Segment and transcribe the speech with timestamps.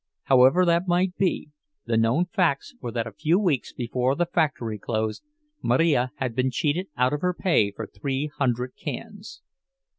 [0.23, 1.51] However that might be,
[1.85, 5.21] the known facts were that a few weeks before the factory closed,
[5.61, 9.43] Marija had been cheated out of her pay for three hundred cans.